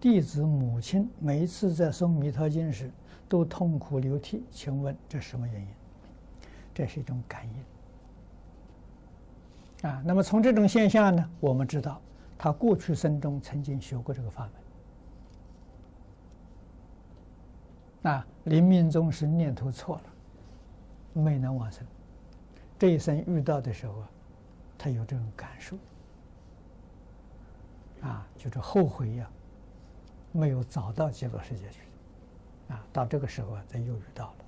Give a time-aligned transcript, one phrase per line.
[0.00, 2.90] 弟子母亲每一次在诵弥陀经时
[3.28, 5.68] 都痛哭流涕，请问这什么原因？
[6.72, 7.46] 这是一种感
[9.82, 10.02] 应啊。
[10.02, 12.00] 那么从这种现象呢，我们知道
[12.38, 14.48] 他过去生中曾经学过这个法
[18.02, 20.04] 门啊，临命终时念头错了，
[21.12, 21.86] 没能往生。
[22.78, 24.08] 这一生遇到的时候啊，
[24.78, 25.76] 他有这种感受
[28.00, 29.30] 啊，就是后悔呀。
[30.32, 31.80] 没有找到极乐世界去，
[32.68, 34.44] 啊，到这个时候啊，咱又遇到了。